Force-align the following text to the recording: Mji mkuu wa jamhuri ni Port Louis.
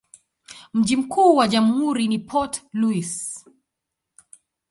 Mji 0.73 0.97
mkuu 0.97 1.35
wa 1.35 1.47
jamhuri 1.47 2.07
ni 2.07 2.19
Port 2.19 2.63
Louis. 2.73 3.45